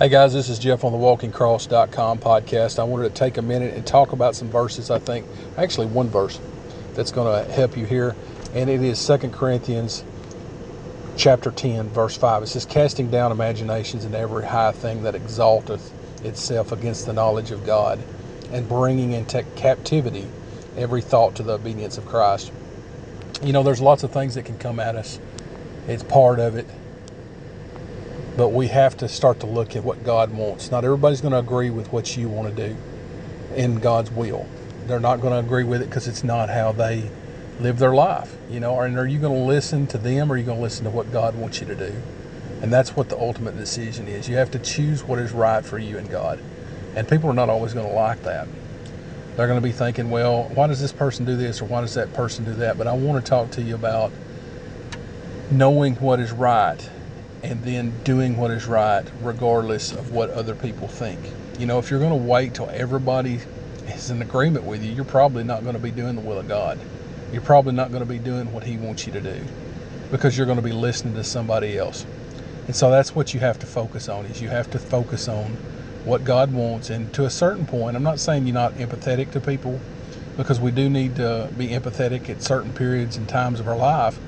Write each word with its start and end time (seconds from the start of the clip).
Hey 0.00 0.08
guys, 0.08 0.32
this 0.32 0.48
is 0.48 0.58
Jeff 0.58 0.82
on 0.82 0.92
the 0.92 0.98
walkingcross.com 0.98 2.20
podcast. 2.20 2.78
I 2.78 2.84
wanted 2.84 3.10
to 3.10 3.14
take 3.14 3.36
a 3.36 3.42
minute 3.42 3.74
and 3.74 3.86
talk 3.86 4.12
about 4.12 4.34
some 4.34 4.48
verses, 4.48 4.90
I 4.90 4.98
think, 4.98 5.26
actually 5.58 5.88
one 5.88 6.08
verse 6.08 6.40
that's 6.94 7.12
going 7.12 7.44
to 7.44 7.52
help 7.52 7.76
you 7.76 7.84
here, 7.84 8.16
and 8.54 8.70
it 8.70 8.82
is 8.82 9.06
2 9.06 9.18
Corinthians 9.28 10.02
chapter 11.18 11.50
10, 11.50 11.90
verse 11.90 12.16
5. 12.16 12.44
It 12.44 12.46
says, 12.46 12.64
Casting 12.64 13.10
down 13.10 13.30
imaginations 13.30 14.06
and 14.06 14.14
every 14.14 14.46
high 14.46 14.72
thing 14.72 15.02
that 15.02 15.14
exalteth 15.14 15.92
itself 16.24 16.72
against 16.72 17.04
the 17.04 17.12
knowledge 17.12 17.50
of 17.50 17.66
God, 17.66 18.00
and 18.52 18.66
bringing 18.66 19.12
into 19.12 19.42
captivity 19.54 20.26
every 20.78 21.02
thought 21.02 21.34
to 21.34 21.42
the 21.42 21.52
obedience 21.52 21.98
of 21.98 22.06
Christ. 22.06 22.50
You 23.42 23.52
know, 23.52 23.62
there's 23.62 23.82
lots 23.82 24.02
of 24.02 24.12
things 24.12 24.34
that 24.36 24.46
can 24.46 24.56
come 24.56 24.80
at 24.80 24.96
us, 24.96 25.20
it's 25.86 26.02
part 26.02 26.40
of 26.40 26.56
it 26.56 26.66
but 28.40 28.52
we 28.52 28.68
have 28.68 28.96
to 28.96 29.06
start 29.06 29.38
to 29.40 29.44
look 29.44 29.76
at 29.76 29.84
what 29.84 30.02
God 30.02 30.32
wants. 30.32 30.70
Not 30.70 30.82
everybody's 30.82 31.20
going 31.20 31.32
to 31.32 31.38
agree 31.40 31.68
with 31.68 31.92
what 31.92 32.16
you 32.16 32.30
want 32.30 32.48
to 32.48 32.68
do 32.68 32.76
in 33.54 33.80
God's 33.80 34.10
will. 34.10 34.46
They're 34.86 34.98
not 34.98 35.20
going 35.20 35.34
to 35.34 35.46
agree 35.46 35.62
with 35.62 35.82
it 35.82 35.90
because 35.90 36.08
it's 36.08 36.24
not 36.24 36.48
how 36.48 36.72
they 36.72 37.10
live 37.60 37.78
their 37.78 37.94
life. 37.94 38.34
You 38.48 38.58
know, 38.58 38.80
and 38.80 38.96
are 38.96 39.06
you 39.06 39.18
going 39.18 39.34
to 39.34 39.46
listen 39.46 39.86
to 39.88 39.98
them 39.98 40.32
or 40.32 40.36
are 40.36 40.38
you 40.38 40.44
going 40.44 40.56
to 40.56 40.62
listen 40.62 40.84
to 40.84 40.90
what 40.90 41.12
God 41.12 41.34
wants 41.34 41.60
you 41.60 41.66
to 41.66 41.74
do? 41.74 41.92
And 42.62 42.72
that's 42.72 42.96
what 42.96 43.10
the 43.10 43.18
ultimate 43.18 43.58
decision 43.58 44.08
is. 44.08 44.26
You 44.26 44.36
have 44.36 44.50
to 44.52 44.58
choose 44.58 45.04
what 45.04 45.18
is 45.18 45.32
right 45.32 45.62
for 45.62 45.78
you 45.78 45.98
and 45.98 46.08
God. 46.08 46.40
And 46.96 47.06
people 47.06 47.28
are 47.28 47.34
not 47.34 47.50
always 47.50 47.74
going 47.74 47.88
to 47.88 47.94
like 47.94 48.22
that. 48.22 48.48
They're 49.36 49.48
going 49.48 49.60
to 49.60 49.68
be 49.68 49.70
thinking, 49.70 50.08
well, 50.08 50.44
why 50.54 50.66
does 50.66 50.80
this 50.80 50.92
person 50.92 51.26
do 51.26 51.36
this 51.36 51.60
or 51.60 51.66
why 51.66 51.82
does 51.82 51.92
that 51.92 52.14
person 52.14 52.46
do 52.46 52.54
that? 52.54 52.78
But 52.78 52.86
I 52.86 52.94
want 52.94 53.22
to 53.22 53.28
talk 53.28 53.50
to 53.50 53.62
you 53.62 53.74
about 53.74 54.10
knowing 55.50 55.96
what 55.96 56.20
is 56.20 56.32
right 56.32 56.88
and 57.42 57.62
then 57.64 57.92
doing 58.04 58.36
what 58.36 58.50
is 58.50 58.66
right 58.66 59.04
regardless 59.22 59.92
of 59.92 60.12
what 60.12 60.30
other 60.30 60.54
people 60.54 60.88
think. 60.88 61.18
You 61.58 61.66
know, 61.66 61.78
if 61.78 61.90
you're 61.90 62.00
going 62.00 62.10
to 62.10 62.28
wait 62.28 62.54
till 62.54 62.70
everybody 62.70 63.40
is 63.86 64.10
in 64.10 64.22
agreement 64.22 64.64
with 64.64 64.82
you, 64.82 64.92
you're 64.92 65.04
probably 65.04 65.44
not 65.44 65.62
going 65.62 65.74
to 65.74 65.80
be 65.80 65.90
doing 65.90 66.16
the 66.16 66.22
will 66.22 66.38
of 66.38 66.48
God. 66.48 66.78
You're 67.32 67.42
probably 67.42 67.72
not 67.72 67.90
going 67.90 68.02
to 68.02 68.08
be 68.08 68.18
doing 68.18 68.52
what 68.52 68.64
He 68.64 68.76
wants 68.76 69.06
you 69.06 69.12
to 69.12 69.20
do 69.20 69.40
because 70.10 70.36
you're 70.36 70.46
going 70.46 70.58
to 70.58 70.62
be 70.62 70.72
listening 70.72 71.14
to 71.14 71.24
somebody 71.24 71.78
else. 71.78 72.04
And 72.66 72.74
so 72.74 72.90
that's 72.90 73.14
what 73.14 73.32
you 73.34 73.40
have 73.40 73.58
to 73.60 73.66
focus 73.66 74.08
on 74.08 74.26
is 74.26 74.40
you 74.40 74.48
have 74.48 74.70
to 74.72 74.78
focus 74.78 75.28
on 75.28 75.56
what 76.04 76.24
God 76.24 76.52
wants 76.52 76.90
and 76.90 77.12
to 77.14 77.24
a 77.24 77.30
certain 77.30 77.66
point, 77.66 77.96
I'm 77.96 78.02
not 78.02 78.18
saying 78.18 78.46
you're 78.46 78.54
not 78.54 78.74
empathetic 78.74 79.30
to 79.32 79.40
people 79.40 79.80
because 80.36 80.60
we 80.60 80.70
do 80.70 80.88
need 80.88 81.16
to 81.16 81.50
be 81.56 81.68
empathetic 81.68 82.28
at 82.30 82.42
certain 82.42 82.72
periods 82.72 83.16
and 83.16 83.28
times 83.28 83.60
of 83.60 83.68
our 83.68 83.76
life 83.76 84.18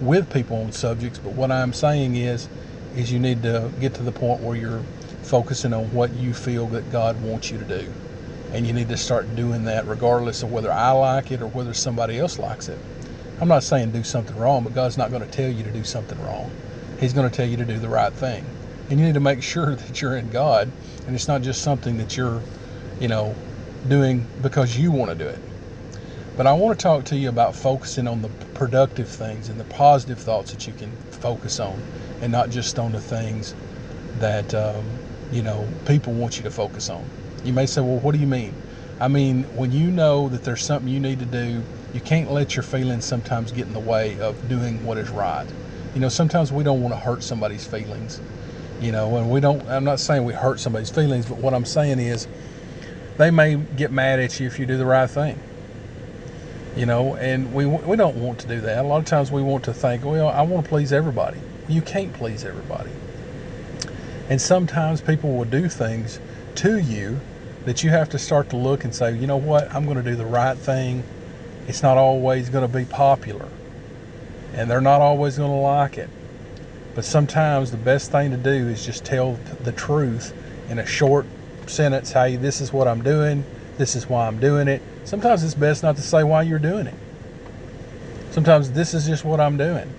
with 0.00 0.32
people 0.32 0.62
on 0.62 0.72
subjects, 0.72 1.18
but 1.18 1.32
what 1.32 1.50
I'm 1.50 1.72
saying 1.72 2.16
is 2.16 2.48
is 2.96 3.12
you 3.12 3.18
need 3.18 3.42
to 3.42 3.70
get 3.80 3.94
to 3.94 4.02
the 4.02 4.12
point 4.12 4.40
where 4.40 4.56
you're 4.56 4.82
focusing 5.22 5.72
on 5.72 5.84
what 5.92 6.12
you 6.14 6.32
feel 6.32 6.66
that 6.68 6.90
God 6.90 7.20
wants 7.22 7.50
you 7.50 7.58
to 7.58 7.64
do. 7.64 7.86
And 8.52 8.66
you 8.66 8.72
need 8.72 8.88
to 8.88 8.96
start 8.96 9.36
doing 9.36 9.64
that 9.64 9.86
regardless 9.86 10.42
of 10.42 10.50
whether 10.50 10.72
I 10.72 10.90
like 10.92 11.30
it 11.30 11.42
or 11.42 11.46
whether 11.48 11.74
somebody 11.74 12.18
else 12.18 12.38
likes 12.38 12.68
it. 12.68 12.78
I'm 13.40 13.48
not 13.48 13.62
saying 13.62 13.92
do 13.92 14.02
something 14.02 14.36
wrong, 14.36 14.64
but 14.64 14.74
God's 14.74 14.96
not 14.96 15.10
going 15.10 15.22
to 15.22 15.30
tell 15.30 15.50
you 15.50 15.62
to 15.64 15.70
do 15.70 15.84
something 15.84 16.20
wrong. 16.24 16.50
He's 16.98 17.12
going 17.12 17.28
to 17.30 17.36
tell 17.36 17.46
you 17.46 17.56
to 17.58 17.64
do 17.64 17.78
the 17.78 17.88
right 17.88 18.12
thing. 18.12 18.44
And 18.90 18.98
you 18.98 19.06
need 19.06 19.14
to 19.14 19.20
make 19.20 19.42
sure 19.54 19.74
that 19.74 20.00
you're 20.00 20.16
in 20.16 20.30
God 20.30 20.70
and 21.06 21.14
it's 21.14 21.28
not 21.28 21.42
just 21.42 21.62
something 21.62 21.98
that 21.98 22.16
you're, 22.16 22.40
you 23.00 23.08
know, 23.08 23.34
doing 23.88 24.26
because 24.42 24.76
you 24.76 24.90
want 24.90 25.10
to 25.10 25.16
do 25.16 25.28
it. 25.28 25.38
But 26.38 26.46
I 26.46 26.52
want 26.52 26.78
to 26.78 26.80
talk 26.80 27.04
to 27.06 27.16
you 27.16 27.28
about 27.28 27.56
focusing 27.56 28.06
on 28.06 28.22
the 28.22 28.28
productive 28.54 29.08
things 29.08 29.48
and 29.48 29.58
the 29.58 29.64
positive 29.64 30.20
thoughts 30.20 30.52
that 30.52 30.68
you 30.68 30.72
can 30.72 30.92
focus 31.10 31.58
on, 31.58 31.82
and 32.20 32.30
not 32.30 32.48
just 32.48 32.78
on 32.78 32.92
the 32.92 33.00
things 33.00 33.56
that 34.20 34.54
um, 34.54 34.84
you 35.32 35.42
know 35.42 35.66
people 35.84 36.12
want 36.12 36.36
you 36.36 36.44
to 36.44 36.50
focus 36.52 36.90
on. 36.90 37.04
You 37.44 37.52
may 37.52 37.66
say, 37.66 37.80
"Well, 37.80 37.98
what 37.98 38.14
do 38.14 38.20
you 38.20 38.26
mean?" 38.28 38.54
I 39.00 39.08
mean, 39.08 39.42
when 39.56 39.72
you 39.72 39.90
know 39.90 40.28
that 40.28 40.44
there's 40.44 40.62
something 40.62 40.88
you 40.88 41.00
need 41.00 41.18
to 41.18 41.26
do, 41.26 41.64
you 41.92 42.00
can't 42.00 42.30
let 42.30 42.54
your 42.54 42.62
feelings 42.62 43.04
sometimes 43.04 43.50
get 43.50 43.66
in 43.66 43.72
the 43.72 43.80
way 43.80 44.16
of 44.20 44.48
doing 44.48 44.84
what 44.84 44.96
is 44.96 45.10
right. 45.10 45.46
You 45.92 46.00
know, 46.00 46.08
sometimes 46.08 46.52
we 46.52 46.62
don't 46.62 46.80
want 46.80 46.94
to 46.94 47.00
hurt 47.00 47.24
somebody's 47.24 47.66
feelings. 47.66 48.20
You 48.80 48.92
know, 48.92 49.16
and 49.16 49.28
we 49.28 49.40
don't. 49.40 49.68
I'm 49.68 49.82
not 49.82 49.98
saying 49.98 50.22
we 50.22 50.34
hurt 50.34 50.60
somebody's 50.60 50.90
feelings, 50.90 51.26
but 51.26 51.38
what 51.38 51.52
I'm 51.52 51.64
saying 51.64 51.98
is, 51.98 52.28
they 53.16 53.32
may 53.32 53.56
get 53.56 53.90
mad 53.90 54.20
at 54.20 54.38
you 54.38 54.46
if 54.46 54.60
you 54.60 54.66
do 54.66 54.76
the 54.78 54.86
right 54.86 55.10
thing 55.10 55.40
you 56.78 56.86
know, 56.86 57.16
and 57.16 57.52
we 57.52 57.66
we 57.66 57.96
don't 57.96 58.16
want 58.16 58.38
to 58.38 58.46
do 58.46 58.60
that. 58.60 58.84
A 58.84 58.86
lot 58.86 58.98
of 58.98 59.04
times 59.04 59.32
we 59.32 59.42
want 59.42 59.64
to 59.64 59.74
think, 59.74 60.04
well, 60.04 60.28
I 60.28 60.42
want 60.42 60.64
to 60.64 60.68
please 60.68 60.92
everybody. 60.92 61.38
You 61.68 61.82
can't 61.82 62.12
please 62.12 62.44
everybody. 62.44 62.90
And 64.30 64.40
sometimes 64.40 65.00
people 65.00 65.36
will 65.36 65.44
do 65.44 65.68
things 65.68 66.20
to 66.56 66.78
you 66.78 67.18
that 67.64 67.82
you 67.82 67.90
have 67.90 68.08
to 68.10 68.18
start 68.18 68.50
to 68.50 68.56
look 68.56 68.84
and 68.84 68.94
say, 68.94 69.16
you 69.16 69.26
know 69.26 69.36
what, 69.36 69.74
I'm 69.74 69.86
going 69.86 69.96
to 69.96 70.04
do 70.04 70.14
the 70.14 70.24
right 70.24 70.56
thing. 70.56 71.02
It's 71.66 71.82
not 71.82 71.98
always 71.98 72.48
going 72.48 72.66
to 72.66 72.72
be 72.72 72.84
popular, 72.84 73.48
and 74.54 74.70
they're 74.70 74.80
not 74.80 75.00
always 75.00 75.36
going 75.36 75.50
to 75.50 75.56
like 75.56 75.98
it. 75.98 76.08
But 76.94 77.04
sometimes 77.04 77.72
the 77.72 77.76
best 77.76 78.12
thing 78.12 78.30
to 78.30 78.36
do 78.36 78.50
is 78.50 78.86
just 78.86 79.04
tell 79.04 79.32
the 79.64 79.72
truth 79.72 80.32
in 80.70 80.78
a 80.78 80.86
short 80.86 81.26
sentence. 81.66 82.12
Hey, 82.12 82.36
this 82.36 82.60
is 82.60 82.72
what 82.72 82.86
I'm 82.86 83.02
doing. 83.02 83.44
This 83.78 83.96
is 83.96 84.08
why 84.08 84.28
I'm 84.28 84.38
doing 84.38 84.68
it 84.68 84.80
Sometimes 85.08 85.42
it's 85.42 85.54
best 85.54 85.82
not 85.82 85.96
to 85.96 86.02
say 86.02 86.22
why 86.22 86.42
you're 86.42 86.58
doing 86.58 86.86
it. 86.86 86.94
Sometimes 88.30 88.72
this 88.72 88.92
is 88.92 89.06
just 89.06 89.24
what 89.24 89.40
I'm 89.40 89.56
doing. 89.56 89.90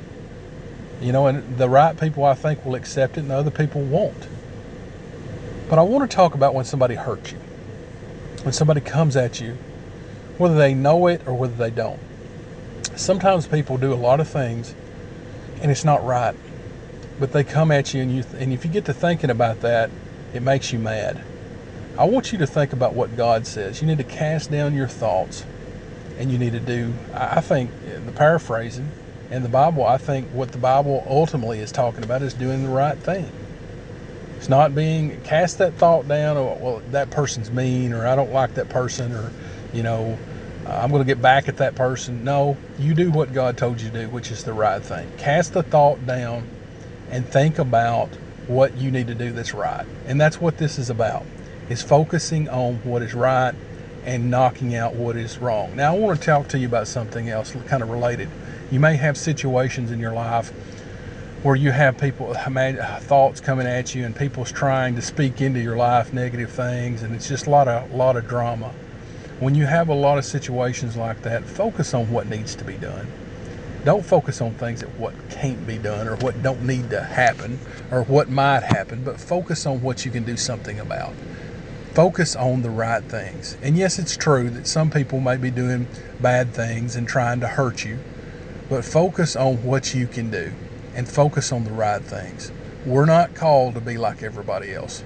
You 1.02 1.12
know, 1.12 1.25
and 1.25 1.58
the 1.58 1.68
right 1.68 2.00
people 2.00 2.25
I 2.25 2.36
think 2.36 2.64
will 2.64 2.75
accept 2.75 3.18
it 3.18 3.22
and 3.22 3.31
the 3.31 3.36
other 3.36 3.50
people 3.50 3.81
won't. 3.81 4.28
But 5.68 5.80
I 5.80 5.81
want 5.81 6.08
to 6.08 6.16
talk 6.16 6.36
about 6.36 6.53
when 6.53 6.64
somebody 6.64 6.94
hurts 6.94 7.31
you. 7.31 7.40
When 8.44 8.53
somebody 8.53 8.81
comes 8.81 9.16
at 9.16 9.42
you, 9.42 9.58
whether 10.38 10.56
they 10.56 10.75
know 10.75 11.08
it 11.08 11.28
or 11.28 11.34
whether 11.34 11.56
they 11.56 11.72
don't. 11.72 12.00
Sometimes 12.96 13.48
people 13.48 13.80
do 13.80 13.92
a 13.92 13.96
lot 13.96 14.19
of 14.19 14.28
things 14.28 14.75
and 15.64 15.72
it's 15.72 15.84
not 15.84 16.06
right. 16.06 16.36
But 17.19 17.31
they 17.31 17.44
come 17.44 17.72
at 17.72 17.96
you 17.96 18.03
and 18.03 18.16
you 18.16 18.24
and 18.38 18.53
if 18.53 18.64
you 18.64 18.69
get 18.69 18.86
to 18.86 18.94
thinking 18.94 19.31
about 19.31 19.62
that, 19.62 19.90
it 20.36 20.44
makes 20.44 20.72
you 20.72 20.78
mad. 20.78 21.24
I 21.97 22.05
want 22.05 22.31
you 22.31 22.38
to 22.39 22.47
think 22.47 22.73
about 22.73 22.94
what 22.94 23.17
God 23.17 23.45
says. 23.45 23.81
You 23.81 23.88
need 23.88 23.97
to 23.97 24.03
cast 24.03 24.51
down 24.51 24.73
your 24.73 24.88
thoughts 24.88 25.45
and 26.17 26.31
you 26.31 26.38
need 26.38 26.53
to 26.53 26.59
do, 26.59 26.94
I 27.13 27.41
think, 27.41 27.72
the 28.05 28.11
paraphrasing 28.11 28.89
in 29.31 29.44
the 29.44 29.50
Bible, 29.50 29.85
I 29.85 29.97
think 29.97 30.27
what 30.29 30.51
the 30.51 30.57
Bible 30.57 31.05
ultimately 31.07 31.59
is 31.59 31.72
talking 31.72 32.03
about 32.03 32.22
is 32.22 32.33
doing 32.33 32.63
the 32.63 32.69
right 32.69 32.97
thing. 32.97 33.29
It's 34.38 34.50
not 34.50 34.73
being, 34.73 35.22
cast 35.22 35.59
that 35.59 35.75
thought 35.75 36.07
down, 36.07 36.38
or, 36.38 36.57
well, 36.57 36.81
that 36.91 37.11
person's 37.11 37.51
mean, 37.51 37.94
or 37.94 38.07
I 38.07 38.16
don't 38.16 38.31
like 38.31 38.56
that 38.56 38.69
person, 38.69 39.11
or, 39.11 39.31
you 39.73 39.83
know, 39.83 40.17
I'm 40.66 40.89
going 40.89 41.01
to 41.01 41.06
get 41.06 41.21
back 41.21 41.47
at 41.47 41.57
that 41.57 41.75
person. 41.75 42.23
No, 42.23 42.57
you 42.79 42.94
do 42.94 43.11
what 43.11 43.33
God 43.33 43.57
told 43.57 43.81
you 43.81 43.89
to 43.91 44.06
do, 44.06 44.09
which 44.09 44.31
is 44.31 44.44
the 44.44 44.53
right 44.53 44.81
thing. 44.81 45.11
Cast 45.17 45.53
the 45.53 45.63
thought 45.63 46.06
down 46.06 46.47
and 47.11 47.25
think 47.27 47.59
about 47.59 48.09
what 48.47 48.75
you 48.77 48.91
need 48.91 49.07
to 49.07 49.16
do 49.16 49.31
that's 49.31 49.53
right. 49.53 49.85
And 50.06 50.19
that's 50.19 50.41
what 50.41 50.57
this 50.57 50.79
is 50.79 50.89
about 50.89 51.25
is 51.69 51.81
focusing 51.84 52.50
on 52.50 52.75
what 52.84 53.02
is 53.02 53.13
right 53.13 53.53
and 54.06 54.31
knocking 54.31 54.75
out 54.75 54.96
what 54.96 55.16
is 55.16 55.38
wrong. 55.38 55.75
Now, 55.75 55.96
I 55.96 55.97
want 55.97 56.19
to 56.19 56.25
talk 56.25 56.47
to 56.50 56.57
you 56.57 56.68
about 56.68 56.88
something 56.88 57.30
else 57.30 57.56
kind 57.68 57.84
of 57.84 57.90
related. 57.90 58.30
You 58.72 58.80
may 58.80 58.96
have 58.96 59.18
situations 59.18 59.91
in 59.91 60.00
your 60.00 60.13
life 60.13 60.52
where 61.44 61.56
you 61.56 61.72
have 61.72 61.97
people 61.97 62.34
thoughts 62.34 63.40
coming 63.40 63.66
at 63.66 63.96
you 63.96 64.03
and 64.03 64.13
people's 64.13 64.52
trying 64.52 64.96
to 64.96 65.02
speak 65.02 65.40
into 65.40 65.59
your 65.62 65.78
life 65.78 66.12
negative 66.12 66.52
things 66.52 67.02
and 67.02 67.16
it's 67.16 67.30
just 67.30 67.47
a 67.47 67.50
lot 67.50 67.66
of 67.66 67.94
lot 67.94 68.18
of 68.18 68.28
drama 68.28 68.74
when 69.40 69.56
you 69.56 69.66
have 69.66 69.88
a 69.88 69.94
lot 69.94 70.18
of 70.18 70.25
situations 70.25 70.97
like 70.97 71.22
that 71.22 71.46
focus 71.46 71.94
on 71.94 72.12
what 72.12 72.28
needs 72.28 72.56
to 72.56 72.66
be 72.66 72.74
done 72.74 73.07
don't 73.86 74.03
focus 74.06 74.41
on 74.41 74.53
things 74.56 74.81
that 74.81 74.90
what 75.00 75.13
can't 75.30 75.66
be 75.66 75.78
done 75.78 76.09
or 76.09 76.18
what 76.18 76.44
don't 76.44 76.62
need 76.62 76.90
to 76.90 77.01
happen 77.01 77.57
or 77.90 78.03
what 78.03 78.28
might 78.28 78.62
happen 78.62 79.01
but 79.01 79.18
focus 79.18 79.66
on 79.66 79.81
what 79.81 80.03
you 80.03 80.12
can 80.12 80.25
do 80.25 80.36
something 80.36 80.77
about 80.77 81.13
focus 81.94 82.36
on 82.36 82.62
the 82.62 82.69
right 82.69 83.03
things. 83.03 83.57
And 83.62 83.77
yes, 83.77 83.97
it's 84.00 84.15
true 84.15 84.50
that 84.51 84.68
some 84.68 84.91
people 84.91 85.19
may 85.19 85.38
be 85.38 85.51
doing 85.51 85.88
bad 86.21 86.53
things 86.53 86.95
and 86.95 87.07
trying 87.07 87.39
to 87.39 87.47
hurt 87.47 87.83
you, 87.83 88.00
but 88.69 88.86
focus 88.86 89.36
on 89.36 89.63
what 89.63 89.94
you 89.94 90.07
can 90.07 90.30
do 90.30 90.53
and 90.94 91.09
focus 91.09 91.51
on 91.51 91.63
the 91.63 91.71
right 91.71 92.01
things. 92.01 92.51
We're 92.86 93.06
not 93.06 93.33
called 93.36 93.75
to 93.75 93.81
be 93.81 93.97
like 93.97 94.24
everybody 94.24 94.74
else. 94.74 95.03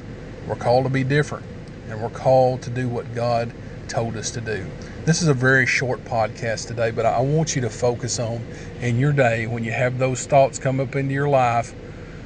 We're 0.47 0.56
called 0.56 0.83
to 0.83 0.89
be 0.89 1.03
different 1.03 1.45
and 1.88 2.01
we're 2.01 2.09
called 2.09 2.62
to 2.63 2.69
do 2.69 2.89
what 2.89 3.15
God 3.15 3.53
told 3.88 4.18
us 4.18 4.31
to 4.31 4.41
do. 4.41 4.65
This 5.06 5.21
is 5.21 5.27
a 5.27 5.33
very 5.33 5.65
short 5.65 6.03
podcast 6.06 6.68
today, 6.68 6.91
but 6.91 7.06
I 7.06 7.19
want 7.21 7.56
you 7.56 7.62
to 7.62 7.69
focus 7.69 8.19
on 8.19 8.44
in 8.81 9.00
your 9.00 9.13
day 9.13 9.47
when 9.47 9.63
you 9.63 9.71
have 9.71 10.00
those 10.00 10.25
thoughts 10.25 10.59
come 10.59 10.79
up 10.79 10.95
into 10.95 11.13
your 11.13 11.29
life 11.29 11.74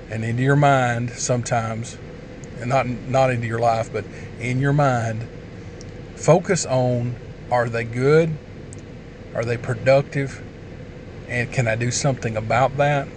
and 0.09 0.23
into 0.23 0.43
your 0.43 0.55
mind 0.55 1.11
sometimes 1.11 1.97
not 2.65 2.87
not 2.87 3.29
into 3.31 3.47
your 3.47 3.59
life, 3.59 3.91
but 3.91 4.05
in 4.39 4.59
your 4.59 4.73
mind, 4.73 5.27
focus 6.15 6.65
on 6.65 7.15
are 7.51 7.69
they 7.69 7.85
good? 7.85 8.39
Are 9.35 9.45
they 9.45 9.57
productive? 9.57 10.43
And 11.27 11.51
can 11.51 11.67
I 11.67 11.75
do 11.75 11.91
something 11.91 12.37
about 12.37 12.77
that? 12.77 13.07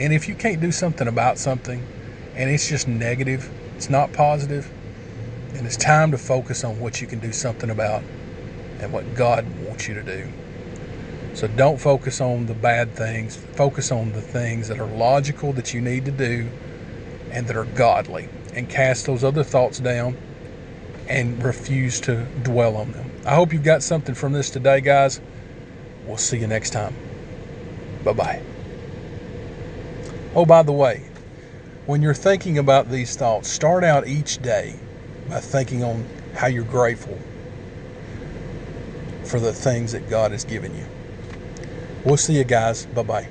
And 0.00 0.12
if 0.12 0.28
you 0.28 0.36
can't 0.36 0.60
do 0.60 0.72
something 0.72 1.08
about 1.08 1.38
something, 1.38 1.86
and 2.34 2.50
it's 2.50 2.68
just 2.68 2.88
negative, 2.88 3.50
it's 3.76 3.90
not 3.90 4.12
positive. 4.12 4.70
and 5.56 5.66
it's 5.66 5.76
time 5.76 6.10
to 6.12 6.18
focus 6.18 6.64
on 6.64 6.80
what 6.80 7.00
you 7.00 7.06
can 7.06 7.20
do 7.20 7.32
something 7.32 7.70
about 7.70 8.02
and 8.80 8.92
what 8.92 9.14
God 9.14 9.46
wants 9.66 9.88
you 9.88 9.94
to 9.94 10.02
do. 10.02 10.28
So 11.34 11.48
don't 11.48 11.78
focus 11.78 12.20
on 12.20 12.46
the 12.46 12.54
bad 12.54 12.94
things, 12.94 13.36
focus 13.36 13.92
on 13.92 14.12
the 14.12 14.22
things 14.22 14.68
that 14.68 14.80
are 14.80 14.86
logical 14.86 15.52
that 15.54 15.74
you 15.74 15.80
need 15.80 16.04
to 16.06 16.12
do 16.12 16.50
and 17.30 17.46
that 17.48 17.56
are 17.56 17.66
godly, 17.66 18.28
and 18.54 18.68
cast 18.68 19.06
those 19.06 19.24
other 19.24 19.44
thoughts 19.44 19.78
down 19.78 20.16
and 21.08 21.42
refuse 21.42 22.00
to 22.02 22.24
dwell 22.42 22.76
on 22.76 22.92
them. 22.92 23.10
I 23.26 23.34
hope 23.34 23.52
you've 23.52 23.64
got 23.64 23.82
something 23.82 24.14
from 24.14 24.32
this 24.32 24.50
today, 24.50 24.80
guys. 24.80 25.20
We'll 26.06 26.16
see 26.16 26.38
you 26.38 26.46
next 26.46 26.70
time. 26.70 26.94
Bye 28.04 28.12
bye. 28.12 28.42
Oh, 30.34 30.44
by 30.44 30.62
the 30.62 30.72
way, 30.72 31.08
when 31.86 32.02
you're 32.02 32.14
thinking 32.14 32.58
about 32.58 32.90
these 32.90 33.16
thoughts, 33.16 33.48
start 33.48 33.84
out 33.84 34.06
each 34.06 34.42
day 34.42 34.74
by 35.28 35.40
thinking 35.40 35.82
on 35.84 36.04
how 36.34 36.46
you're 36.46 36.64
grateful 36.64 37.18
for 39.24 39.40
the 39.40 39.52
things 39.52 39.92
that 39.92 40.08
God 40.08 40.32
has 40.32 40.44
given 40.44 40.74
you. 40.76 40.84
We'll 42.04 42.16
see 42.16 42.34
you 42.34 42.44
guys. 42.44 42.86
Bye 42.86 43.02
bye. 43.02 43.28